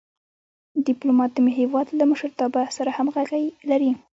ډيپلومات 0.87 1.31
د 1.35 1.39
هېواد 1.59 1.87
له 1.99 2.03
مشرتابه 2.11 2.61
سره 2.77 2.89
همږغي 2.97 3.43
لري. 3.69 3.91